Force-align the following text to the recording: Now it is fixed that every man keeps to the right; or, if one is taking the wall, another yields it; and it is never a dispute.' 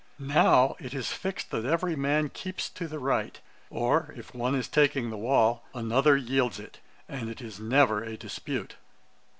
Now 0.17 0.75
it 0.79 0.95
is 0.95 1.11
fixed 1.11 1.51
that 1.51 1.63
every 1.63 1.95
man 1.95 2.29
keeps 2.29 2.71
to 2.71 2.87
the 2.87 2.97
right; 2.97 3.39
or, 3.69 4.15
if 4.17 4.33
one 4.33 4.55
is 4.55 4.67
taking 4.67 5.11
the 5.11 5.15
wall, 5.15 5.63
another 5.75 6.17
yields 6.17 6.57
it; 6.59 6.79
and 7.07 7.29
it 7.29 7.39
is 7.39 7.59
never 7.59 8.01
a 8.03 8.17
dispute.' 8.17 8.77